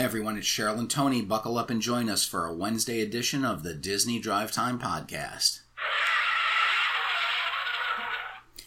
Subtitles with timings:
[0.00, 0.38] Hi, everyone.
[0.38, 1.20] It's Cheryl and Tony.
[1.20, 5.60] Buckle up and join us for a Wednesday edition of the Disney Drive Time Podcast.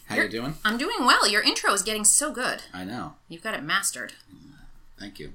[0.04, 0.54] How you doing?
[0.64, 1.28] I'm doing well.
[1.28, 2.62] Your intro is getting so good.
[2.72, 3.14] I know.
[3.26, 4.12] You've got it mastered.
[4.98, 5.32] Thank you.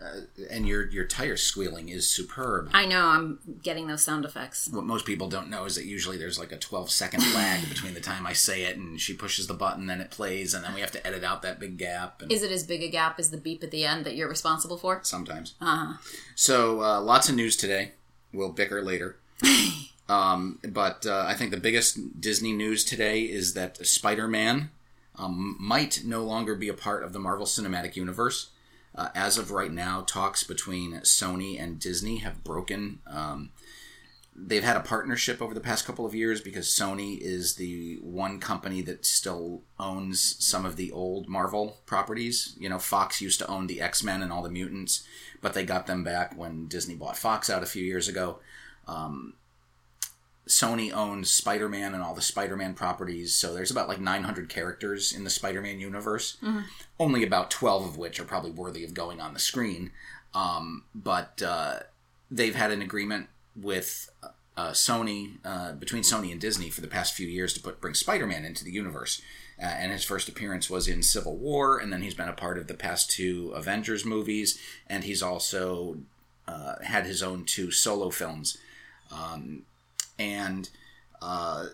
[0.00, 0.20] Uh,
[0.50, 2.70] and your your tire squealing is superb.
[2.72, 3.06] I know.
[3.08, 4.68] I'm getting those sound effects.
[4.70, 7.94] What most people don't know is that usually there's like a 12 second lag between
[7.94, 10.74] the time I say it and she pushes the button, then it plays, and then
[10.74, 12.22] we have to edit out that big gap.
[12.22, 14.28] And Is it as big a gap as the beep at the end that you're
[14.28, 15.00] responsible for?
[15.02, 15.54] sometimes.
[15.60, 15.94] Uh-huh.
[16.36, 17.92] So uh, lots of news today.
[18.32, 19.16] We'll bicker later.
[20.08, 24.70] um, but uh, I think the biggest Disney news today is that Spider-Man
[25.16, 28.50] um, might no longer be a part of the Marvel Cinematic Universe.
[28.94, 33.00] Uh, as of right now, talks between Sony and Disney have broken.
[33.06, 33.50] Um,
[34.36, 38.38] they've had a partnership over the past couple of years because Sony is the one
[38.40, 42.54] company that still owns some of the old Marvel properties.
[42.58, 45.04] You know, Fox used to own the X Men and all the mutants,
[45.40, 48.38] but they got them back when Disney bought Fox out a few years ago.
[48.86, 49.34] Um,
[50.46, 54.48] Sony owns Spider Man and all the Spider Man properties, so there's about like 900
[54.48, 56.36] characters in the Spider Man universe.
[57.00, 59.90] Only about 12 of which are probably worthy of going on the screen.
[60.34, 61.80] Um, but uh,
[62.30, 64.10] they've had an agreement with
[64.56, 67.94] uh, Sony, uh, between Sony and Disney, for the past few years to put bring
[67.94, 69.22] Spider Man into the universe.
[69.58, 72.58] Uh, and his first appearance was in Civil War, and then he's been a part
[72.58, 74.58] of the past two Avengers movies,
[74.88, 75.98] and he's also
[76.46, 78.58] uh, had his own two solo films.
[79.12, 79.62] Um,
[80.18, 80.68] and
[81.22, 81.66] uh,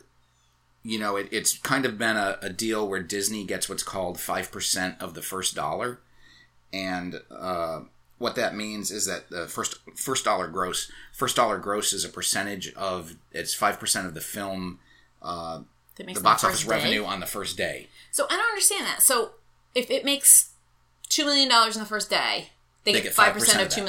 [0.82, 4.16] you know it, it's kind of been a, a deal where disney gets what's called
[4.16, 6.00] 5% of the first dollar
[6.72, 7.80] and uh,
[8.18, 12.08] what that means is that the first first dollar gross first dollar gross is a
[12.08, 14.78] percentage of it's 5% of the film
[15.22, 15.60] uh,
[15.96, 16.70] That makes the box first office day.
[16.70, 19.02] revenue on the first day So I don't understand that.
[19.02, 19.32] So
[19.74, 20.52] if it makes
[21.10, 22.50] $2 million in the first day,
[22.84, 23.84] they, They get 5%, 5% of of $2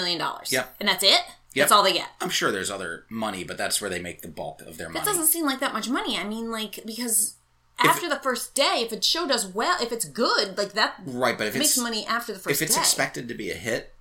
[0.52, 0.76] Yep.
[0.80, 1.22] And that's it?
[1.54, 1.64] Yep.
[1.64, 2.08] That's all they get.
[2.22, 5.00] i'm sure there's other money but that's where they make the bulk of their money
[5.04, 6.18] That doesn't seem like that much money.
[6.18, 7.36] I mean, like, because
[7.84, 11.38] after the first day, if a show does well, if it's good, like that right
[11.38, 12.82] but if makes it's money after the first if it's day.
[12.82, 13.94] expected to be a hit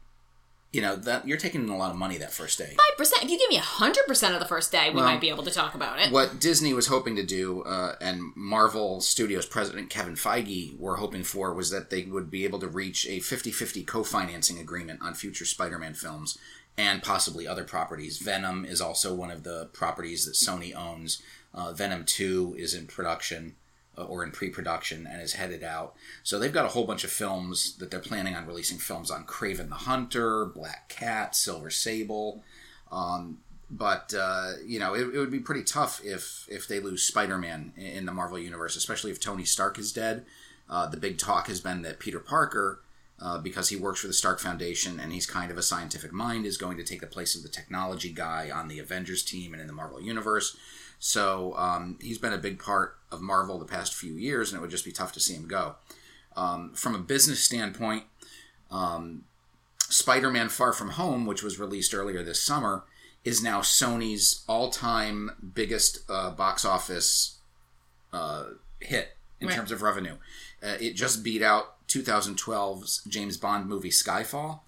[0.72, 3.24] you know that you're taking in a lot of money that first day Five percent.
[3.24, 5.42] If you give me hundred percent of the first day, we Well, might be able
[5.42, 6.12] to talk about it.
[6.12, 11.24] what Disney was hoping to do, uh, and Marvel Studios president Kevin Feige were hoping
[11.24, 15.00] for, was that they would be able to reach a 50 50 co financing agreement
[15.02, 16.38] on future Spider Man films
[16.76, 18.18] and possibly other properties.
[18.18, 21.22] Venom is also one of the properties that Sony owns.
[21.52, 23.56] Uh, Venom 2 is in production
[23.98, 25.94] uh, or in pre production and is headed out.
[26.22, 29.24] So they've got a whole bunch of films that they're planning on releasing films on
[29.24, 32.42] Kraven the Hunter, Black Cat, Silver Sable
[33.70, 37.72] but uh, you know it, it would be pretty tough if if they lose Spider-Man
[37.76, 40.24] in, in the Marvel universe, especially if Tony Stark is dead.
[40.68, 42.80] Uh, the big talk has been that Peter Parker,
[43.20, 46.46] uh, because he works for the Stark Foundation and he's kind of a scientific mind,
[46.46, 49.60] is going to take the place of the technology guy on the Avengers team and
[49.60, 50.56] in the Marvel universe.
[50.98, 54.60] So um, he's been a big part of Marvel the past few years, and it
[54.62, 55.76] would just be tough to see him go.
[56.36, 58.04] Um, from a business standpoint,
[59.78, 62.84] Spider-Man: Far From Home, which was released earlier this summer,
[63.24, 67.38] is now Sony's all-time biggest uh, box office
[68.12, 68.44] uh,
[68.80, 69.56] hit in Right.
[69.56, 70.16] terms of revenue.
[70.62, 74.60] Uh, it just beat out 2012's James Bond movie Skyfall,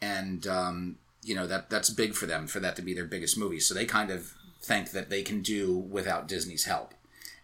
[0.00, 3.38] and um, you know that that's big for them for that to be their biggest
[3.38, 3.60] movie.
[3.60, 6.94] So they kind of think that they can do without Disney's help.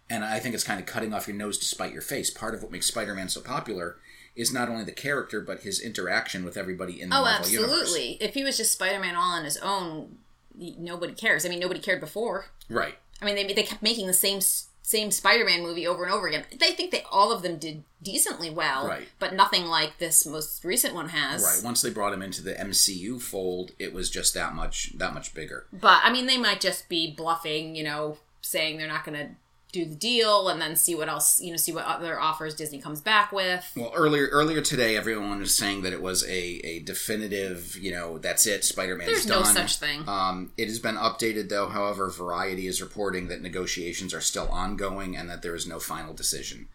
[0.09, 2.31] And I think it's kind of cutting off your nose to spite your face.
[2.31, 3.97] Part of what makes Spider-Man so popular
[4.35, 7.81] is not only the character, but his interaction with everybody in the oh, Marvel universe.
[7.81, 8.17] absolutely.
[8.19, 10.17] If he was just Spider-Man all on his own,
[10.57, 11.45] nobody cares.
[11.45, 12.45] I mean, nobody cared before.
[12.69, 12.95] Right.
[13.21, 14.39] I mean, they they kept making the same
[14.89, 16.45] same Spider-Man movie over and over again.
[16.57, 19.07] They think they all of them did decently well, Right.
[19.19, 21.43] but nothing like this most recent one has.
[21.43, 21.63] Right.
[21.63, 25.35] Once they brought him into the MCU fold, it was just that much that much
[25.35, 25.67] bigger.
[25.71, 29.35] But I mean, they might just be bluffing, you know, saying they're not going to
[29.71, 32.79] do the deal and then see what else, you know, see what other offers Disney
[32.81, 33.71] comes back with.
[33.75, 38.17] Well, earlier earlier today, everyone was saying that it was a, a definitive, you know,
[38.17, 39.43] that's it, spider-man There's done.
[39.43, 40.07] no such thing.
[40.07, 41.67] Um, it has been updated, though.
[41.69, 46.13] However, Variety is reporting that negotiations are still ongoing and that there is no final
[46.13, 46.67] decision.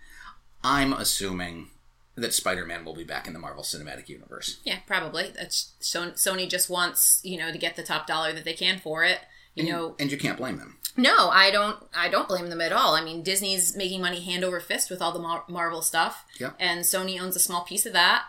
[0.62, 1.69] I'm assuming
[2.17, 4.61] that Spider Man will be back in the Marvel Cinematic Universe.
[4.64, 5.32] Yeah, probably.
[5.37, 9.02] That's Sony just wants, you know, to get the top dollar that they can for
[9.05, 9.19] it.
[9.56, 10.79] You know, And you can't blame them.
[10.96, 11.76] No, I don't.
[11.94, 12.94] I don't blame them at all.
[12.94, 16.56] I mean, Disney's making money hand over fist with all the Mar- Marvel stuff, Yep.
[16.61, 18.25] and Sony owns a small piece of that.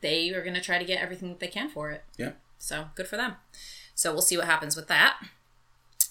[0.00, 2.04] They are going to try to get everything that they can for it.
[2.16, 2.32] Yeah.
[2.58, 3.34] So good for them.
[3.94, 5.18] So we'll see what happens with that.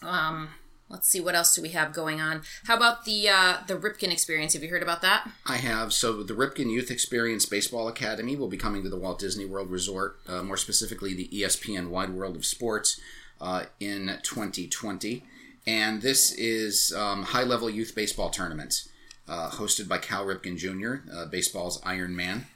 [0.02, 0.50] Um,
[0.90, 2.44] Let's see what else do we have going on.
[2.66, 4.54] How about the uh, the Ripken experience?
[4.54, 5.30] Have you heard about that?
[5.46, 5.92] I have.
[5.92, 9.70] So the Ripken Youth Experience Baseball Academy will be coming to the Walt Disney World
[9.70, 13.02] Resort, uh, more specifically the ESPN Wide World of Sports,
[13.42, 15.26] uh, in 2020.
[15.68, 18.88] And this is um, high level youth baseball tournaments
[19.28, 22.48] uh, hosted by Cal Ripken Jr., uh, baseball's Iron Man.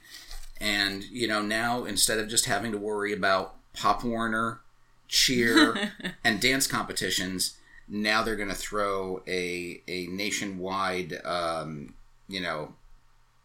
[0.58, 4.60] And, you know, now instead of just having to worry about Pop Warner,
[5.08, 5.92] cheer,
[6.24, 11.92] and dance competitions, now they're going to throw a, a nationwide, um,
[12.28, 12.72] you know,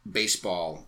[0.09, 0.85] baseball,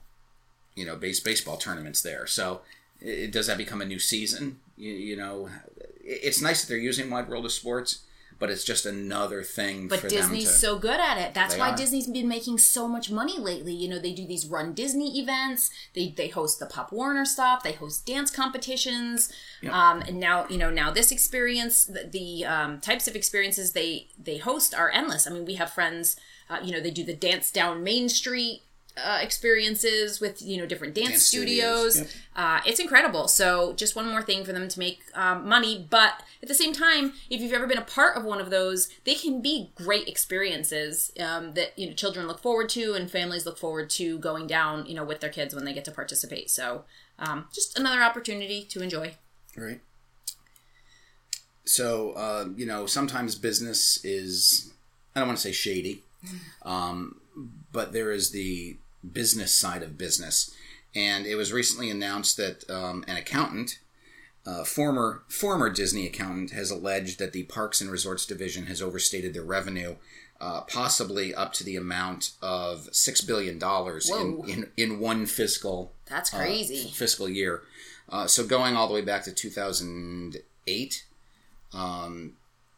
[0.75, 2.25] you know, base baseball tournaments there.
[2.25, 2.61] So
[3.01, 4.59] it, does that become a new season?
[4.77, 5.49] You, you know,
[6.01, 8.03] it's nice that they're using Wide World of Sports
[8.39, 11.33] but it's just another thing but for disney's to, so good at it.
[11.33, 11.75] That's why are.
[11.75, 13.73] disney's been making so much money lately.
[13.73, 15.69] You know they do these run disney events.
[15.93, 17.63] They they host the pop warner stuff.
[17.63, 19.31] They host dance competitions.
[19.61, 19.73] Yep.
[19.73, 24.07] um, and now you know now this experience the, the um, types of experiences they
[24.17, 25.27] they host are endless.
[25.27, 26.15] I mean we have friends
[26.49, 28.63] uh, you know they do the dance down main street
[29.03, 33.27] uh, experiences with you know different dance, Dance studios, studios, uh, it's incredible.
[33.27, 35.87] So just one more thing for them to make um, money.
[35.89, 38.89] But at the same time if you've ever been a part of one of those
[39.03, 43.45] they can be great experiences um, that you know children look forward to and families
[43.45, 46.49] look forward to going down you know with their kids when they get to participate.
[46.49, 46.85] So
[47.17, 49.15] um, just another opportunity to enjoy.
[49.57, 49.81] Right
[51.69, 54.73] so uh, you know sometimes business is
[55.15, 56.01] i don't want to say shady
[56.63, 57.21] um,
[57.71, 58.75] but there is the
[59.13, 60.53] business side of business
[60.95, 63.79] and it was recently announced that um, an accountant
[64.45, 69.33] uh, former former disney accountant has alleged that the parks and resorts division has overstated
[69.33, 69.95] their revenue
[70.41, 75.91] uh, possibly up to the amount of six billion dollars in, in in one fiscal
[76.07, 77.63] that's uh, crazy f- fiscal year.
[78.07, 81.05] Uh, so going all the way back to 2008.
[81.73, 82.33] Um,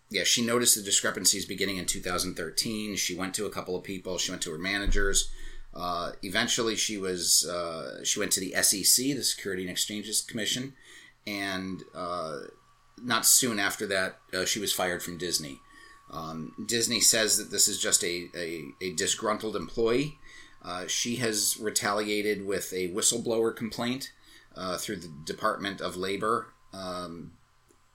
[0.09, 2.97] yeah, she noticed the discrepancies beginning in 2013.
[2.97, 4.18] She went to a couple of people.
[4.18, 5.29] She went to her managers.
[5.73, 10.73] Uh, eventually, she was uh, she went to the SEC, the Security and Exchanges Commission,
[11.25, 12.39] and uh,
[13.01, 15.59] not soon after that, uh, she was fired from Disney.
[16.12, 20.18] Um, Disney says that this is just a, a, a disgruntled employee.
[20.63, 24.12] Uh, she has retaliated with a whistleblower complaint
[24.77, 26.47] through the Department of Labor.
[26.73, 27.31] Um,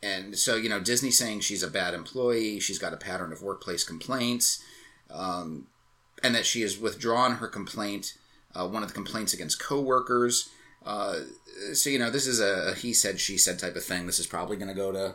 [0.03, 3.43] and so, you know, Disney saying she's a bad employee, she's got a pattern of
[3.43, 4.63] workplace complaints,
[5.11, 5.67] um,
[6.23, 8.15] and that she has withdrawn her complaint,
[8.55, 10.49] uh, one of the complaints against coworkers.
[10.85, 11.21] Uh,
[11.73, 14.07] so, you know, this is a, he said, she said type of thing.
[14.07, 15.15] This is probably going to go to,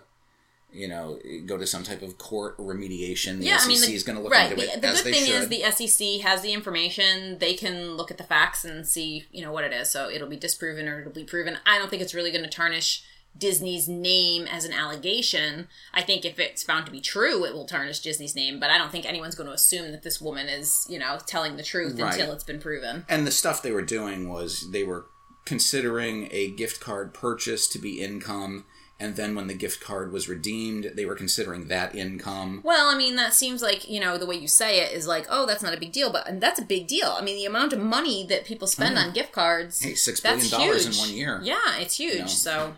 [0.74, 3.40] you know, go to some type of court remediation.
[3.40, 4.52] The yeah, SEC I mean, the, is going to look right.
[4.52, 5.44] into The, it the good thing should.
[5.44, 7.40] is the SEC has the information.
[7.40, 9.90] They can look at the facts and see, you know, what it is.
[9.90, 11.58] So it'll be disproven or it'll be proven.
[11.66, 13.04] I don't think it's really going to tarnish
[13.38, 15.68] Disney's name as an allegation.
[15.94, 18.60] I think if it's found to be true, it will tarnish Disney's name.
[18.60, 21.58] But I don't think anyone's going to assume that this woman is, you know, telling
[21.58, 22.14] the truth Right.
[22.14, 23.06] until it's been proven.
[23.10, 25.06] and the stuff they were doing was they were
[25.46, 28.66] considering a gift card purchase to be income
[29.00, 32.96] and then when the gift card was redeemed they were considering that income Well, I
[32.96, 35.64] mean, that seems like, you know, the way you say it is like, oh, that's
[35.64, 37.08] not a big deal, but and that's a big deal.
[37.18, 39.04] I mean, the amount of money that people spend mm.
[39.04, 39.82] on gift cards.
[39.82, 42.20] hey six billion dollars in one year Yeah, it's huge.
[42.20, 42.74] know, so,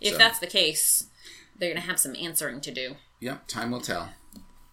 [0.00, 1.06] if so- that's the case,
[1.56, 2.96] they're going to have some answering to do.
[3.20, 4.10] yep time will tell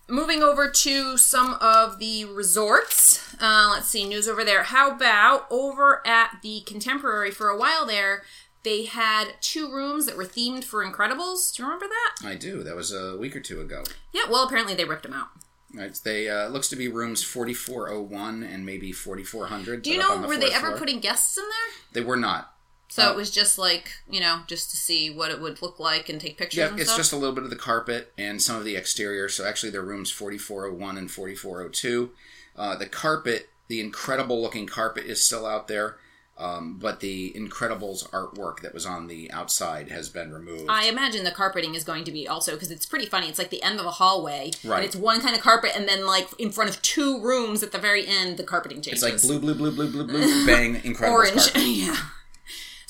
[0.07, 3.33] Moving over to some of the resorts.
[3.41, 4.61] Uh, let's see, news over there.
[4.61, 8.21] How about over at the Contemporary for a while there?
[8.61, 11.55] They had two rooms that were themed for Incredibles.
[11.55, 12.27] Do you remember that?
[12.27, 15.13] i do that was a week or two ago Yeah, well, apparently they ripped them
[15.13, 15.29] out.
[15.73, 20.37] right they uh, looks to be rooms 4401 and maybe 4400 Do you know, were
[20.37, 20.77] they fourth ever floor.
[20.77, 21.73] putting guests in there?
[22.03, 22.54] they were not
[22.95, 25.79] So Uh, it was just like, you know, just to see what it would look
[25.81, 26.97] like and take pictures yeah it's stuff.
[26.97, 29.81] just a little bit of the carpet and some of the exterior so actually they're
[29.81, 32.11] rooms 4401 and 4402
[32.57, 35.97] uh, the carpet the incredible looking carpet is still out there
[36.37, 41.23] um, but the incredibles artwork that was on the outside has been removed I imagine
[41.25, 43.27] the carpeting is going to be also because it's pretty funny.
[43.29, 44.77] It's like the end of a hallway, Right.
[44.77, 47.71] And it's one kind of carpet, and then like in front of two rooms at
[47.71, 49.01] the very end, the carpeting changes.
[49.03, 51.53] it's like blue blue blue blue blue blue bang incredibles orange.
[51.53, 51.61] carpet.
[51.67, 51.95] yeah.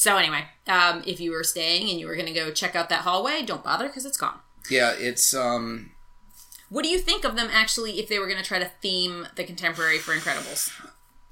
[0.06, 2.90] So anyway, um, if you were staying and you were going to go check out
[2.90, 4.38] that hallway, don't bother because it's gone.
[4.70, 5.94] yeah it's um
[6.70, 9.28] What do you think of them actually if they were going to try to theme
[9.36, 10.70] the contemporary for Incredibles?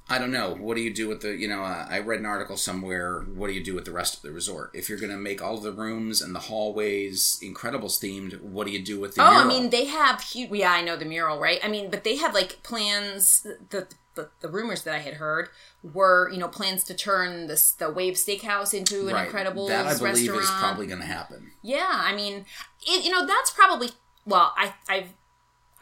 [0.10, 0.54] I don't know.
[0.56, 3.22] What do you do with the, you know, uh, I read an article somewhere.
[3.22, 4.72] What do you do with the rest of the resort?
[4.74, 8.74] If you're going to make all the rooms and the hallways Incredibles themed, what do
[8.74, 9.46] you do with the Oh, mural?
[9.46, 10.52] I mean, they have huge.
[10.52, 11.60] Yeah, I know the mural, right?
[11.64, 13.48] I mean, but they have like plans.
[13.70, 15.50] The the, the rumors that I had heard
[15.82, 19.28] were, you know, plans to turn this the Wave Steakhouse into an right.
[19.28, 20.42] Incredibles That I believe restaurant.
[20.44, 21.52] is probably going to happen.
[21.64, 22.46] Yeah, I mean,
[22.86, 23.90] it, you know, that's probably
[24.26, 24.54] well.
[24.56, 25.14] I I've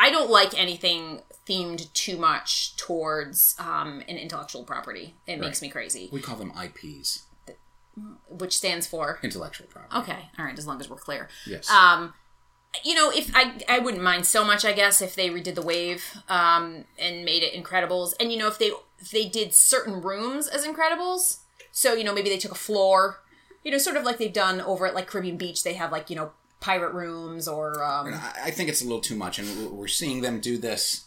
[0.01, 5.15] I don't like anything themed too much towards um, an intellectual property.
[5.27, 6.10] It makes me crazy.
[6.12, 7.24] We call them IPs,
[8.29, 9.96] Which stands for intellectual property.
[10.12, 11.29] okay, all right, as long as we're clear.
[11.46, 11.70] Yes.
[11.70, 12.13] Um,
[12.84, 15.62] you know, if I I wouldn't mind so much, I guess, if they redid the
[15.62, 20.01] wave um, and made it Incredibles, and you know, if they if they did certain
[20.01, 21.39] rooms as Incredibles,
[21.72, 23.20] so you know, maybe they took a floor,
[23.63, 26.10] you know, sort of like they've done over at like Caribbean Beach, they have like
[26.10, 26.31] you know
[26.62, 30.39] pirate rooms or um, I think it's a little too much, and we're seeing them
[30.39, 31.06] do this.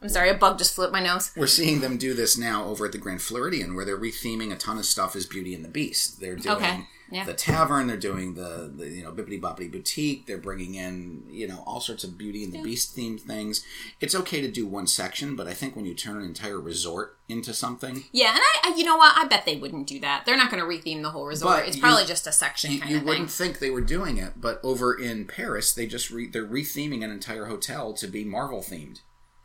[0.00, 1.32] I'm sorry, a bug just flew up my nose.
[1.36, 4.56] We're seeing them do this now over at the Grand Floridian, where they're retheming a
[4.56, 6.20] ton of stuff as Beauty and the Beast.
[6.20, 7.24] They're doing Okay, yeah.
[7.24, 10.26] the tavern, they're doing the, the you know Bibbidi Bobbidi Boutique.
[10.26, 13.64] They're bringing in you know all sorts of Beauty and the Beast themed things.
[14.00, 17.18] It's okay to do one section, but I think when you turn an entire resort
[17.28, 19.16] into something, Yeah, and I, I you know what?
[19.18, 20.24] I bet they wouldn't do that.
[20.26, 21.56] They're not going to retheme the whole resort.
[21.56, 24.34] But it's you- probably just a section you, you wouldn't think they were doing it.
[24.40, 28.60] But over in Paris, they just re- they're retheming an entire hotel to be Marvel
[28.60, 29.00] themed.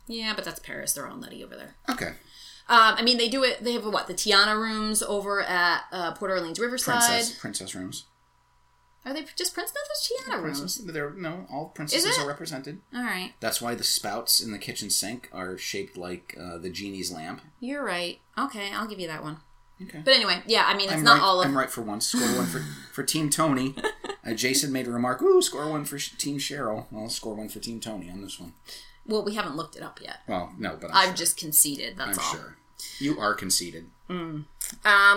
[0.06, 0.92] Yeah, but that's Paris.
[0.92, 1.76] They're all nutty over there.
[1.90, 2.08] Okay,
[2.68, 3.62] Um, I mean, they do it.
[3.64, 6.94] They have what the Tiana rooms over at uh, Port Orleans Riverside.
[7.00, 8.04] princess princess rooms.
[9.06, 9.70] Are they just Prince?
[9.74, 10.58] No, there's Tiana rooms.
[10.60, 12.80] Princess, they're, no, all princesses are represented.
[12.94, 16.70] All right, That's why the spouts in the kitchen sink are shaped like uh, the
[16.70, 17.42] genie's lamp.
[17.60, 18.18] you're right.
[18.38, 19.38] Okay, I'll give you that one.
[19.82, 20.00] Okay.
[20.04, 21.46] But anyway, yeah, I mean, it's I'm not right, all of.
[21.46, 22.06] I'm right for once.
[22.06, 22.60] Score one for,
[22.92, 23.74] for Team Tony.
[24.26, 25.20] Uh, Jason made a remark.
[25.20, 26.86] Ooh, score one for Sh- Team Cheryl.
[26.94, 28.54] I'll score one for Team Tony on this one.
[29.06, 30.18] Well, we haven't looked it up yet.
[30.26, 31.14] Well, no, but I'm, I've sure.
[31.16, 31.96] just conceded.
[31.96, 32.30] That's I'm all.
[32.32, 32.56] sure.
[32.98, 33.86] You are conceded.
[34.08, 34.46] Um,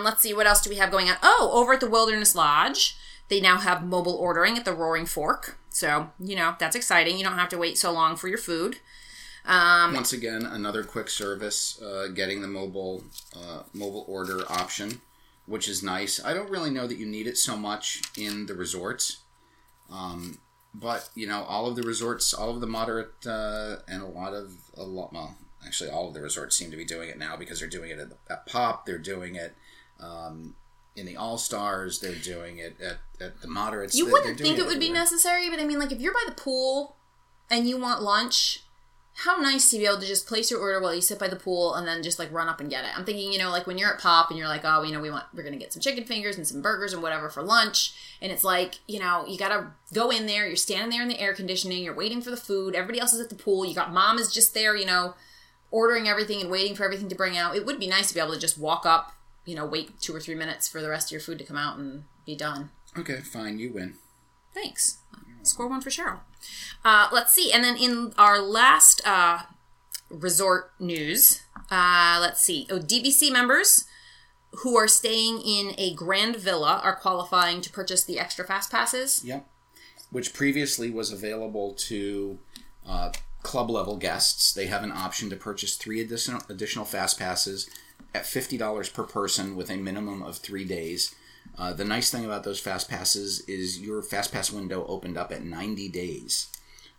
[0.03, 1.17] let's see, what else do we have going on?
[1.21, 2.97] Oh, over at the Wilderness Lodge,
[3.29, 5.57] they now have mobile ordering at the Roaring Fork.
[5.69, 7.17] So, you know, that's exciting.
[7.17, 8.79] You don't have to wait so long for your food.
[9.45, 13.03] Um, Once again, another quick service, uh, getting the mobile
[13.35, 15.01] uh, mobile order option,
[15.45, 16.23] which is nice.
[16.23, 19.19] I don't really know that you need it so much in the resorts,
[19.89, 20.39] um,
[20.79, 24.33] but you know, all of the resorts, all of the moderate, uh, and a lot
[24.33, 25.11] of a lot.
[25.11, 27.89] Well, actually, all of the resorts seem to be doing it now because they're doing
[27.89, 28.85] it at, the, at Pop.
[28.85, 29.55] They're doing it.
[29.99, 30.55] Um,
[30.95, 33.95] in the All Stars, they're doing it at, at the moderates.
[33.95, 36.33] you wouldn't think it would be necessary, but I mean, like, if you're by the
[36.33, 36.95] pool
[37.51, 38.63] and you want lunch,
[39.21, 41.35] how nice to be able to just place your order while you sit by the
[41.35, 42.91] pool and then just like run up and get it.
[42.95, 45.01] I'm thinking, you know, like when you're at Pop and you're like, oh, you know,
[45.01, 47.95] we want we're gonna get some chicken fingers and some burgers and whatever for lunch,
[48.21, 50.45] and it's like, you know, you gotta go in there.
[50.45, 51.83] You're standing there in the air conditioning.
[51.83, 52.75] You're waiting for the food.
[52.75, 53.65] Everybody else is at the pool.
[53.65, 55.15] You got mom is just there, you know,
[55.71, 57.55] ordering everything and waiting for everything to bring out.
[57.55, 59.13] It would be nice to be able to just walk up,
[59.45, 61.57] you know, wait two or three minutes for the rest of your food to come
[61.57, 62.69] out and be done.
[62.95, 63.95] Okay, fine, you win.
[64.53, 64.99] Thanks.
[65.47, 66.19] Score one for Cheryl.
[66.83, 67.51] Uh, let's see.
[67.51, 69.39] And then in our last uh,
[70.09, 72.67] resort news, uh, let's see.
[72.69, 73.85] Oh, DVC members
[74.51, 79.23] who are staying in a grand villa are qualifying to purchase the extra fast passes.
[79.23, 79.47] Yep.
[80.09, 82.39] Which previously was available to
[82.87, 83.11] uh,
[83.43, 84.53] club level guests.
[84.53, 87.69] They have an option to purchase three additional additional fast passes
[88.13, 91.13] at fifty dollars per person with a minimum of three days.
[91.57, 95.31] Uh, the nice thing about those fast passes is your fast pass window opened up
[95.31, 96.51] at ninety days.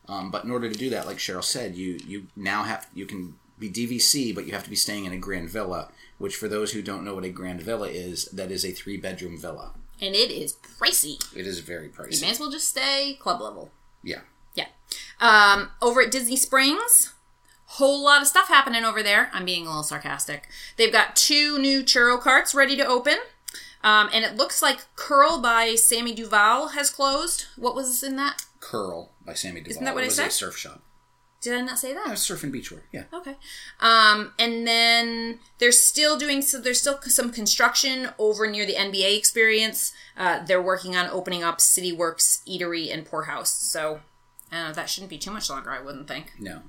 [0.09, 3.07] Um, but in order to do that, like Cheryl said, you you now have you
[3.07, 5.91] can be DVC, but you have to be staying in a grand villa.
[6.19, 8.97] Which, for those who don't know what a grand villa is, that is a three
[8.97, 9.73] bedroom villa.
[10.01, 11.19] And it is pricey.
[11.37, 12.15] It is very pricey.
[12.17, 13.71] You may as well just stay club level.
[14.03, 14.21] Yeah.
[14.55, 14.67] Yeah.
[15.21, 17.13] Um, over at Disney Springs,
[17.67, 19.31] whole lot of stuff happening over there.
[19.33, 20.49] I'm being a little sarcastic.
[20.77, 23.19] They've got two new churro carts ready to open.
[23.85, 27.47] Um, and it looks like Curl by Sammy Duvall has closed.
[27.57, 28.43] What was in that?
[28.61, 29.85] Curl by Sammy Duvall.
[29.85, 30.29] that what it I was said?
[30.29, 30.83] a surf shop.
[31.41, 32.05] Did I not say that?
[32.09, 32.81] Yeah, surf and beachwear.
[32.93, 33.05] Yeah.
[33.15, 33.37] Okay.
[33.79, 36.61] Um, and then they're still doing so.
[36.61, 39.93] There's still some construction over near the NBA experience.
[40.17, 43.53] Uh, they're working on opening up City Works Eatery and Pour House.
[43.53, 44.01] So
[44.51, 46.33] uh, that shouldn't be too much longer, I wouldn't think.
[46.41, 46.63] No.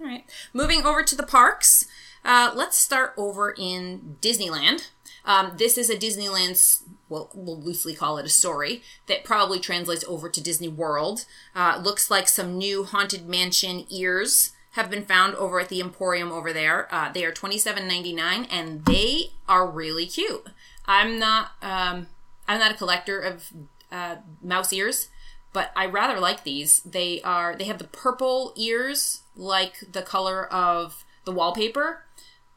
[0.00, 0.24] All right.
[0.52, 1.86] Moving over to the parks.
[2.24, 4.88] Uh, let's start over in Disneyland.
[5.24, 10.04] Um, this is a Disneyland's, well, we'll loosely call it a story that probably translates
[10.08, 11.26] over to Disney World.
[11.54, 16.30] Uh, looks like some new Haunted Mansion ears have been found over at the Emporium
[16.30, 16.86] over there.
[16.94, 20.46] Uh, they are twenty seven ninety nine, and they are really cute.
[20.86, 22.06] I'm not, um,
[22.46, 23.50] I'm not a collector of
[23.90, 25.08] uh, mouse ears,
[25.52, 26.80] but I rather like these.
[26.80, 32.04] They are, they have the purple ears, like the color of the wallpaper.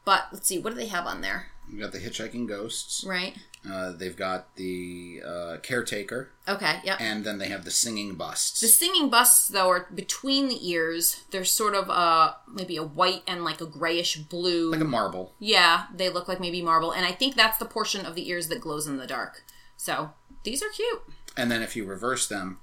[0.04, 1.51] But let's see, what do they have on there?
[1.70, 3.04] We got the hitchhiking ghosts.
[3.04, 3.36] Right.
[3.70, 6.80] Uh, they've got the uh, caretaker, Okay.
[6.84, 7.00] Yep.
[7.00, 8.60] and then they have the singing busts.
[8.60, 11.24] The singing busts, though, are between the ears.
[11.30, 14.72] They're sort of uh maybe a white and like a grayish blue.
[14.72, 15.34] like a marble.
[15.38, 18.48] yeah, they look like maybe marble, and I think that's the portion of the ears
[18.48, 19.44] that glows in the dark.
[19.76, 20.10] So
[20.42, 21.02] these are cute.
[21.36, 22.58] And then if you reverse them,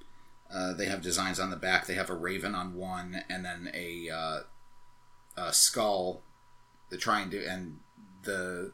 [0.51, 1.85] Uh, they have designs on the back.
[1.85, 4.39] They have a raven on one, and then a, uh,
[5.37, 6.23] a skull.
[6.89, 7.79] They're trying to, and
[8.23, 8.73] the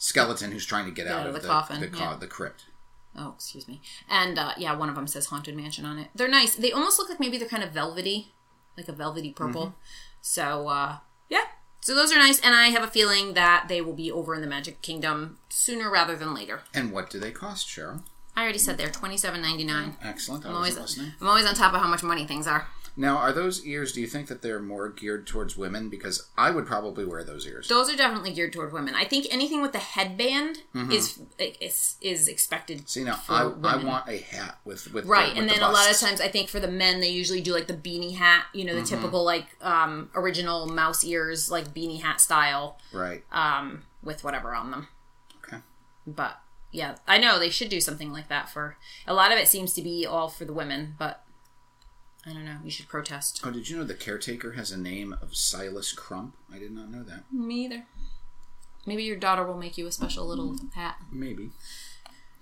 [0.00, 2.16] skeleton who's trying to get out out of the the coffin, the, co- yeah.
[2.18, 2.64] the crypt.
[3.14, 3.80] Oh, excuse me.
[4.08, 6.08] And uh, yeah, one of them says haunted mansion on it.
[6.14, 6.56] They're nice.
[6.56, 8.32] They almost look like maybe they're kind of velvety,
[8.76, 9.66] like a velvety purple.
[9.66, 9.74] Mm-hmm.
[10.22, 10.96] So uh,
[11.28, 11.44] yeah,
[11.80, 12.40] so those are nice.
[12.40, 15.90] And I have a feeling that they will be over in the Magic Kingdom sooner
[15.90, 16.62] rather than later.
[16.74, 18.02] And what do they cost, Cheryl?
[18.34, 19.96] I already said they're twenty seven ninety nine.
[20.02, 20.46] Excellent.
[20.46, 21.12] I I'm always listening.
[21.20, 22.68] I'm always on top of how much money things are.
[23.00, 23.92] Now, are those ears?
[23.92, 25.88] Do you think that they're more geared towards women?
[25.88, 27.66] Because I would probably wear those ears.
[27.66, 28.94] Those are definitely geared toward women.
[28.94, 30.58] I think anything with the headband
[30.92, 32.78] is is is expected.
[32.80, 32.86] Mm-hmm.
[32.86, 35.72] See now, I, I want a hat with with Right, the, and then the a
[35.72, 38.44] lot of times I think for the men they usually do like the beanie hat,
[38.52, 38.94] you know, the Mm-hmm.
[38.96, 43.24] typical like um original mouse ears, like beanie hat style, right?
[43.32, 44.88] um, with whatever on them.
[45.42, 45.62] Okay.
[46.06, 46.38] But
[46.70, 48.76] yeah, I know they should do something like that for
[49.06, 51.24] a lot of it seems to be all for the women, but
[52.26, 52.58] I don't know.
[52.62, 53.40] You should protest.
[53.44, 56.36] Oh, did you know the caretaker has a name of Silas Crump?
[56.52, 57.32] I did not know that.
[57.32, 57.86] Me either.
[58.86, 60.96] Maybe your daughter will make you a special little hat.
[61.10, 61.50] Maybe.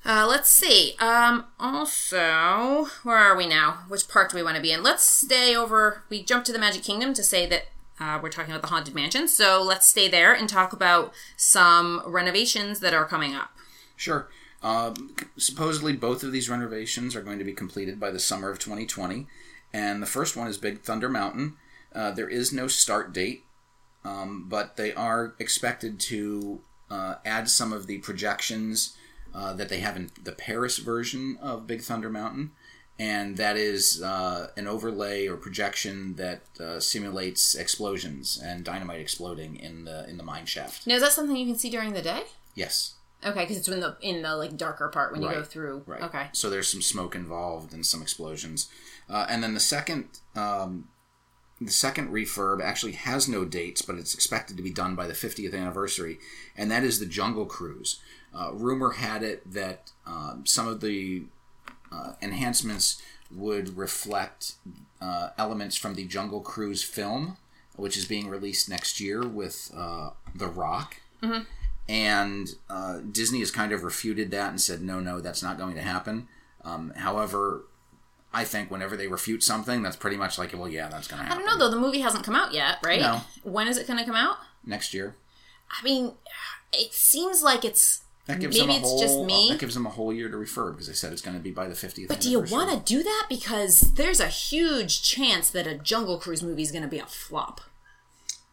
[0.05, 0.95] Uh, let's see.
[1.01, 3.81] Um, also, where are we now?
[3.89, 4.83] Which part do we want to be in?
[4.83, 6.05] Let's stay over.
[6.09, 7.67] We jumped to the Magic Kingdom to say that
[8.01, 9.29] uh, we're talking about the Haunted Mansion.
[9.29, 13.51] So let's stay there and talk about some renovations that are coming up.
[13.97, 14.29] Sure.
[14.63, 18.59] Um, supposedly, both of these renovations are going to be completed by the summer of
[18.59, 19.27] 2020,
[19.73, 21.57] and the first one is Big Thunder Mountain.
[21.95, 23.45] Uh, there is no start date,
[24.05, 26.61] um, but they are expected to
[26.91, 28.97] uh, add some of the projections
[29.35, 32.53] uh, that they have in the Paris version of Big Thunder Mountain,
[32.99, 39.57] and that is uh, an overlay or projection that uh, simulates explosions and dynamite exploding
[39.57, 40.87] in the in the mine shaft.
[40.87, 42.23] Now, is that something you can see during the day?
[42.55, 42.95] Yes.
[43.25, 45.83] Okay, because it's in the in the like darker part when you go through.
[45.87, 46.03] Right.
[46.03, 46.27] Okay.
[46.33, 48.69] So there's some smoke involved and some explosions,
[49.09, 50.89] uh, and then the second, um,
[51.61, 55.15] the second refurb actually has no dates, but it's expected to be done by the
[55.15, 56.19] 50th anniversary,
[56.57, 58.01] and that is the Jungle Cruise.
[58.33, 61.25] Uh, rumor had it that um, some of the
[61.91, 63.03] uh, enhancements
[63.35, 64.55] would reflect
[65.01, 67.37] uh, elements from the Jungle Cruise film,
[67.77, 70.97] which is being released next year with uh, The Rock.
[71.89, 75.75] And uh, Disney has kind of refuted that and said, no, no, that's not going
[75.75, 76.29] to happen.
[76.65, 77.65] Um, however,
[78.33, 81.27] I think whenever they refute something, that's pretty much like, well, yeah, that's going to
[81.27, 81.43] happen.
[81.43, 81.75] I don't know though.
[81.75, 83.01] The movie hasn't come out yet, right?
[83.01, 83.23] No.
[83.43, 84.37] When is it going to come out?
[84.67, 85.15] Next year.
[85.71, 86.13] I mean,
[86.73, 89.49] it seems like it's That gives maybe them a it's whole, just me.
[89.51, 91.51] That gives them a whole year to refurb because they said it's going to be
[91.51, 93.27] by the 50th But do you want to do that?
[93.31, 97.07] Because there's a huge chance that a Jungle Cruise movie is going to be a
[97.07, 97.63] flop.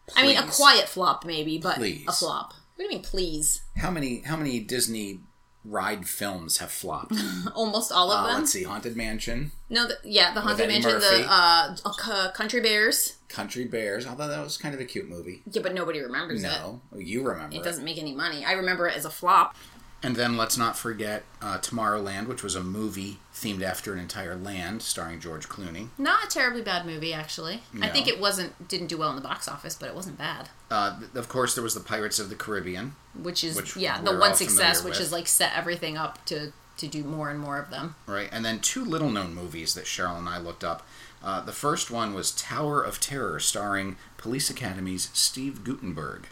[0.08, 0.24] Please.
[0.24, 2.06] I mean, a quiet flop, maybe, but Please.
[2.08, 2.54] a flop.
[2.76, 3.62] What do you mean, please?
[3.78, 5.20] How many, how many Disney
[5.64, 7.16] ride films have flopped?
[7.56, 8.40] Almost all of Uh, them.
[8.42, 11.24] let's see, Haunted Mansion, No, the, yeah, the Haunted Mansion, Murphy.
[11.24, 13.16] the uh, uh, Country Bears.
[13.30, 14.06] Country Bears.
[14.06, 15.42] Although that was kind of a cute movie.
[15.50, 16.48] Yeah, but nobody remembers it.
[16.48, 17.64] No, you remember It it.
[17.64, 18.46] doesn't make any money.
[18.46, 19.56] I remember it as a flop.
[20.04, 24.36] And then let's not forget uh, Tomorrowland, which was a movie themed after an entire
[24.36, 25.88] land, starring George Clooney.
[25.98, 27.64] Not a terribly bad movie, actually.
[27.82, 30.50] I think it wasn't didn't do well in the box office, but it wasn't bad.
[30.70, 32.96] Uh, th- of course, there was the Pirates of the Caribbean.
[33.20, 36.88] Which is Which yeah, the one success, which is like set everything up to to
[36.88, 37.96] do more and more of them.
[38.06, 40.86] Right, and then two little known movies that Cheryl and I looked up.
[41.24, 46.28] Uh, the first one was Tower of Terror, starring Police Academy's Steve Guttenberg.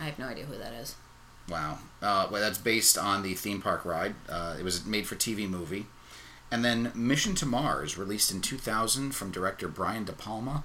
[0.00, 0.94] I have no idea who that is.
[1.48, 1.78] Wow.
[2.02, 4.14] Uh, well, that's based on the theme park ride.
[4.28, 5.86] Uh, it was a made for TV movie.
[6.50, 10.64] And then Mission to Mars, released in 2000 from director Brian De Palma,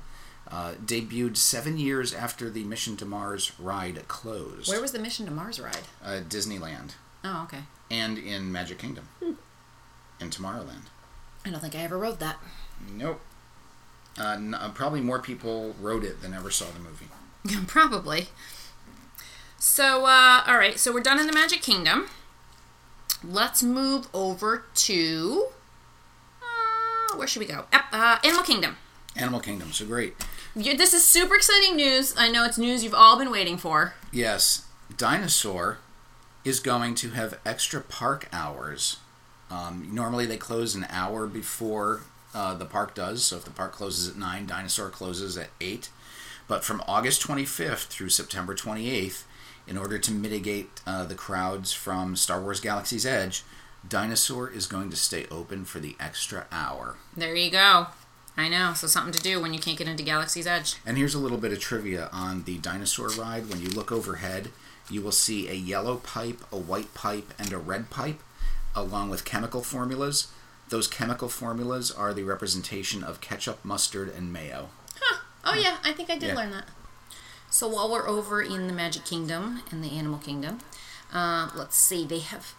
[0.50, 4.69] uh, debuted seven years after the Mission to Mars ride closed.
[4.69, 5.80] Where was the Mission to Mars ride?
[6.04, 6.91] uh, Disneyland
[7.24, 7.63] Oh, okay.
[7.91, 9.08] and in Magic Kingdom.
[9.22, 10.84] In Tomorrowland.
[11.46, 12.38] I don't think I ever rode that.
[12.89, 13.19] Nope.
[14.17, 17.08] Uh, n- uh, probably more people rode it than ever saw the movie.
[17.67, 18.28] Probably.
[19.63, 20.78] So, uh, all right.
[20.78, 22.10] So we're done in the Magic Kingdom.
[23.23, 25.45] Let's move over to
[26.41, 27.63] uh, where should we go?
[27.71, 28.76] Uh, Animal Kingdom.
[29.15, 30.15] Animal Kingdom, so great.
[30.54, 32.13] This is super exciting news.
[32.17, 33.93] I know it's news you've all been waiting for.
[34.12, 34.65] Yes,
[34.97, 35.78] Dinosaur
[36.43, 38.97] is going to have extra park hours.
[39.49, 42.02] Um, normally, they close an hour before
[42.34, 43.23] uh, the park does.
[43.23, 45.89] So if the park closes at 9, Dinosaur closes at 8.
[46.49, 49.23] But from August 25th through September 28th,
[49.67, 53.43] in order to mitigate uh, the crowds from Star Wars Galaxy's Edge,
[53.88, 56.95] Dinosaur is going to stay open for the extra hour.
[57.15, 57.88] There you go.
[58.38, 58.73] I know.
[58.73, 60.76] So something to do when you can't get into Galaxy's Edge.
[60.86, 63.49] And here's a little bit of trivia on the dinosaur ride.
[63.49, 64.49] When you look overhead,
[64.89, 68.21] you will see a yellow pipe, a white pipe, and a red pipe,
[68.76, 70.28] along with chemical formulas.
[70.69, 74.69] those chemical formulas are the representation of ketchup, mustard, and mayo.
[74.99, 75.19] Huh.
[75.45, 76.36] Oh yeah, I think I did Yeah.
[76.36, 76.67] learn that.
[77.54, 80.58] So while we're over in the Magic Kingdom and the Animal Kingdom,
[81.13, 82.04] uh, let's see.
[82.04, 82.56] They have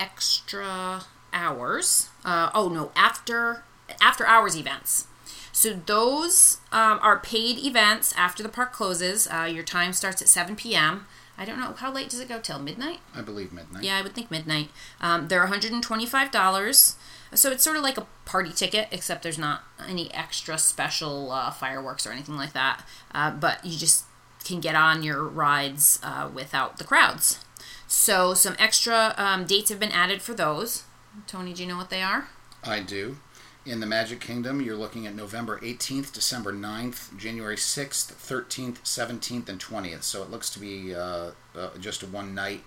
[0.00, 2.08] extra hours.
[2.24, 3.62] Uh, oh no, after
[4.00, 5.06] after hours events.
[5.52, 9.28] So those um, are paid events after the park closes.
[9.30, 11.06] Uh, your time starts at 7 p.m.
[11.36, 13.00] I don't know how late does it go till midnight.
[13.14, 13.84] I believe midnight.
[13.84, 14.70] Yeah, I would think midnight.
[14.98, 16.94] Um, they're $125.
[17.34, 21.50] So it's sort of like a party ticket, except there's not any extra special uh,
[21.50, 22.82] fireworks or anything like that.
[23.14, 24.06] Uh, but you just
[24.42, 27.40] can get on your rides uh, without the crowds.
[27.86, 30.84] So some extra um, dates have been added for those.
[31.26, 32.28] Tony, do you know what they are?
[32.64, 33.18] I do.
[33.64, 39.48] In the Magic Kingdom, you're looking at November 18th, December 9th, January 6th, 13th, 17th,
[39.48, 40.02] and 20th.
[40.02, 42.64] So it looks to be uh, uh, just a one night.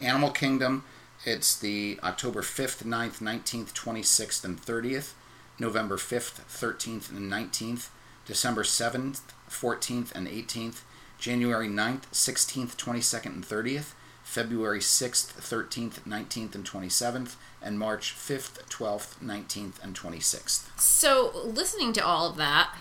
[0.00, 0.84] Animal Kingdom,
[1.24, 5.14] it's the October 5th, 9th, 19th, 26th, and 30th,
[5.58, 7.88] November 5th, 13th, and 19th,
[8.24, 10.82] December 7th, 14th, and 18th,
[11.18, 18.64] January 9th, 16th, 22nd, and 30th, February 6th, 13th, 19th, and 27th, and March 5th,
[18.68, 20.68] 12th, 19th, and 26th.
[20.78, 22.74] So, listening to all of that,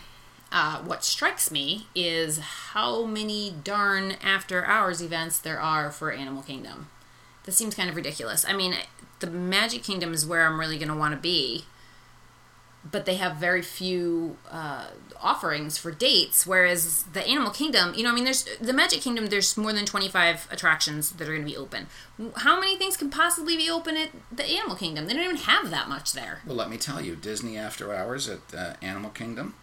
[0.51, 6.43] uh, what strikes me is how many darn after hours events there are for Animal
[6.43, 6.89] Kingdom.
[7.43, 8.45] That seems kind of ridiculous.
[8.47, 8.75] I mean,
[9.19, 11.65] the Magic Kingdom is where I'm really going to want to be,
[12.89, 14.87] but they have very few uh,
[15.25, 16.45] offerings for dates.
[16.45, 19.27] Whereas the Animal Kingdom, you know, I mean, there's the Magic Kingdom.
[19.27, 21.87] There's more than 25 attractions that are going to be open.
[22.37, 25.07] How many things can possibly be open at the Animal Kingdom?
[25.07, 26.41] They don't even have that much there.
[26.45, 29.55] Well, let me tell you, Disney After Hours at uh, Animal Kingdom.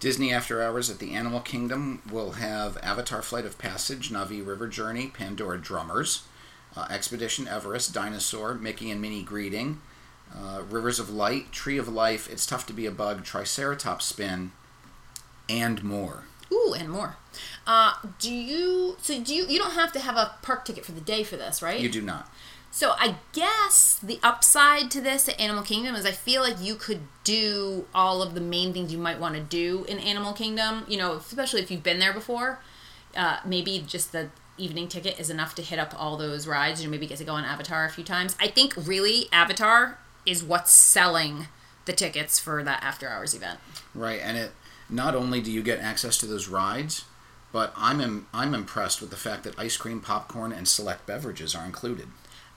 [0.00, 4.68] Disney After Hours at the Animal Kingdom will have Avatar Flight of Passage, Na'vi River
[4.68, 6.24] Journey, Pandora Drummers,
[6.76, 9.80] uh, Expedition Everest, Dinosaur, Mickey and Minnie Greeting,
[10.34, 14.52] uh, Rivers of Light, Tree of Life, It's Tough to Be a Bug, Triceratops Spin,
[15.48, 16.24] and more.
[16.52, 17.16] Ooh, and more.
[17.66, 18.96] Uh, do you?
[19.00, 19.46] So do you?
[19.46, 21.80] You don't have to have a park ticket for the day for this, right?
[21.80, 22.30] You do not.
[22.74, 26.74] So I guess the upside to this at Animal Kingdom is I feel like you
[26.74, 30.84] could do all of the main things you might want to do in Animal Kingdom.
[30.88, 32.58] You know, especially if you've been there before.
[33.16, 36.80] Uh, maybe just the evening ticket is enough to hit up all those rides.
[36.82, 38.34] You know, maybe get to go on Avatar a few times.
[38.40, 41.46] I think really Avatar is what's selling
[41.84, 43.60] the tickets for that after hours event.
[43.94, 44.50] Right, and it
[44.90, 47.04] not only do you get access to those rides,
[47.52, 51.54] but I'm Im- I'm impressed with the fact that ice cream, popcorn, and select beverages
[51.54, 52.08] are included.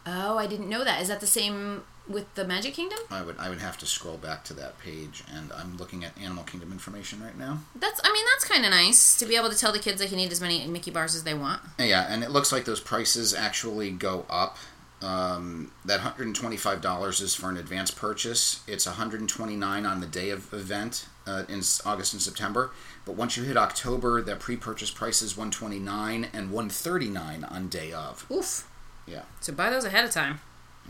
[0.10, 1.02] Oh, I didn't know that.
[1.02, 3.00] Is that the same with the Magic Kingdom?
[3.12, 6.18] I would I would have to scroll back to that page, and I'm looking at
[6.18, 7.60] Animal Kingdom information right now.
[7.76, 10.08] That's I mean that's kind of nice to be able to tell the kids they
[10.08, 11.62] can eat as many Mickey bars as they want.
[11.78, 14.58] Yeah, and it looks like those prices actually go up.
[15.00, 18.64] Um, that $125 is for an advance purchase.
[18.68, 22.72] It's 129 on the day of event uh, in August and September.
[23.06, 28.26] But once you hit October, that pre-purchase price is 129 and 139 on day of.
[28.32, 28.68] Oof.
[29.08, 30.42] Yeah, So buy those ahead of time.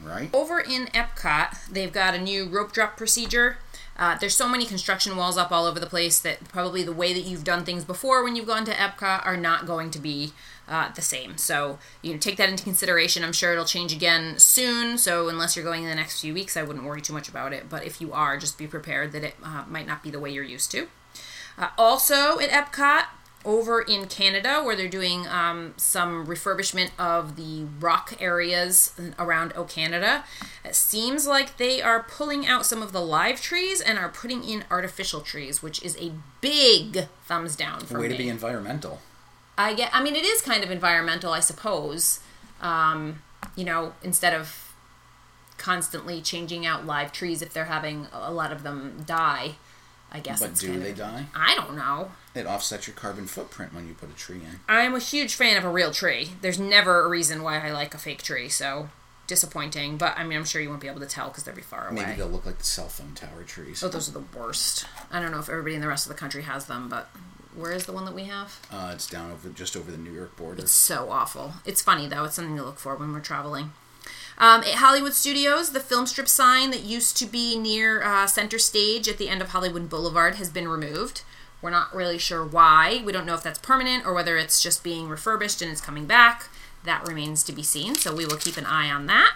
[0.04, 0.30] right?
[0.34, 3.58] Over in Epcot, they've got a new rope drop procedure.
[3.96, 7.14] Uh, there's so many construction walls up all over the place that probably the way
[7.14, 10.34] that you've done things before when you've gone to Epcot are not going to be
[10.68, 11.38] uh, the same.
[11.38, 13.24] So you know, take that into consideration.
[13.24, 14.98] I'm sure it'll change again soon.
[15.00, 17.54] So unless you're going in the next few weeks, I wouldn't worry too much about
[17.54, 17.70] it.
[17.70, 20.32] But if you are, just be prepared that it uh, might not be the way
[20.32, 20.88] you're used to.
[21.58, 23.06] Uh, also at Epcot,
[23.48, 29.64] over in Canada, where they're doing um, some refurbishment of the rock areas around O
[29.64, 30.26] Canada,
[30.66, 34.44] it seems like they are pulling out some of the live trees and are putting
[34.44, 38.14] in artificial trees, which is a big thumbs down for Way me.
[38.14, 39.00] to be environmental.
[39.58, 39.90] I get.
[39.94, 42.20] I mean, it is kind of environmental, I suppose.
[42.62, 43.22] Um,
[43.56, 44.74] you know, instead of
[45.58, 49.56] constantly changing out live trees if they're having a lot of them die.
[50.18, 50.40] I guess.
[50.40, 51.26] But do they of, die?
[51.36, 52.12] I don't know.
[52.34, 54.60] It offsets your carbon footprint when you put a tree in.
[54.68, 56.32] I'm a huge fan of a real tree.
[56.42, 58.90] There's never a reason why I like a fake tree, so
[59.28, 59.98] disappointing.
[59.98, 61.90] But I mean, I'm sure you won't be able to tell because they'll be far
[61.90, 62.04] away.
[62.04, 63.84] Maybe they'll look like the cell phone tower trees.
[63.84, 64.88] Oh, those are the worst.
[65.12, 67.10] I don't know if everybody in the rest of the country has them, but
[67.56, 68.60] where is the one that we have?
[68.72, 70.64] Uh, it's down over just over the New York border.
[70.64, 71.54] It's so awful.
[71.64, 72.24] It's funny though.
[72.24, 73.72] It's something to look for when we're traveling.
[74.40, 78.60] Um, at Hollywood Studios, the film strip sign that used to be near uh, Center
[78.60, 81.24] Stage at the end of Hollywood Boulevard has been removed.
[81.62, 83.02] We're not really sure why.
[83.04, 86.06] We don't know if that's permanent or whether it's just being refurbished and it's coming
[86.06, 86.50] back.
[86.84, 87.96] That remains to be seen.
[87.96, 89.34] So we will keep an eye on that.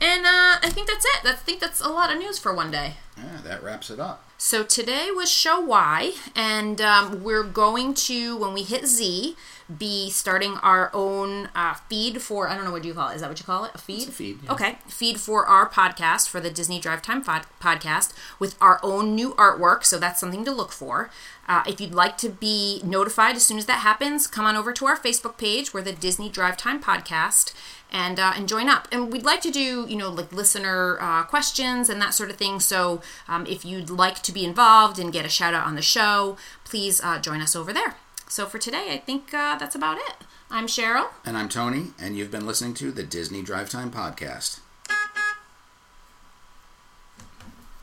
[0.00, 1.24] And uh, I think that's it.
[1.24, 2.94] I think that's a lot of news for one day.
[3.16, 4.29] Yeah, that wraps it up.
[4.42, 9.36] So today was show Y, and um, we're going to, when we hit Z,
[9.78, 13.16] be starting our own uh, feed for, I don't know what you call it.
[13.16, 13.72] Is that what you call it?
[13.74, 14.08] A feed?
[14.08, 14.52] a feed, yeah.
[14.52, 14.78] Okay.
[14.86, 19.34] Feed for our podcast, for the Disney Drive Time pod- podcast, with our own new
[19.34, 19.84] artwork.
[19.84, 21.10] So that's something to look for.
[21.46, 24.72] Uh, if you'd like to be notified as soon as that happens, come on over
[24.72, 25.74] to our Facebook page.
[25.74, 27.52] We're the Disney Drive Time podcast
[27.90, 28.86] and uh, and join up.
[28.92, 32.36] And we'd like to do you know like listener uh, questions and that sort of
[32.36, 32.60] thing.
[32.60, 35.82] So um, if you'd like to be involved and get a shout out on the
[35.82, 37.96] show, please uh, join us over there.
[38.28, 40.14] So for today, I think uh, that's about it.
[40.50, 41.08] I'm Cheryl.
[41.24, 44.60] And I'm Tony, and you've been listening to the Disney Drive Time Podcast.